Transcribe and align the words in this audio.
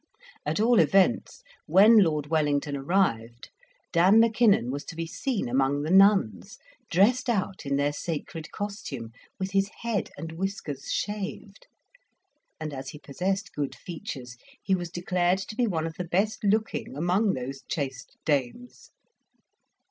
At 0.47 0.59
all 0.59 0.79
events, 0.79 1.43
when 1.67 1.99
Lord 1.99 2.25
Wellington 2.25 2.75
arrived, 2.75 3.51
Dan 3.93 4.19
Mackinnon 4.19 4.71
was 4.71 4.83
to 4.85 4.95
be 4.95 5.05
seen 5.05 5.47
among 5.47 5.83
the 5.83 5.91
nuns, 5.91 6.57
dressed 6.89 7.29
out 7.29 7.67
in 7.67 7.75
their 7.75 7.93
sacred 7.93 8.51
costume, 8.51 9.11
with 9.39 9.51
his 9.51 9.69
head 9.83 10.09
and 10.17 10.31
whiskers 10.31 10.91
shaved, 10.91 11.67
and 12.59 12.73
as 12.73 12.89
he 12.89 12.97
possessed 12.97 13.53
good 13.53 13.75
features, 13.75 14.37
he 14.63 14.73
was 14.73 14.89
declared 14.89 15.37
to 15.37 15.55
be 15.55 15.67
one 15.67 15.85
of 15.85 15.97
the 15.97 16.03
best 16.03 16.43
looking 16.43 16.97
amongst 16.97 17.35
those 17.35 17.61
chaste 17.69 18.17
dames. 18.25 18.89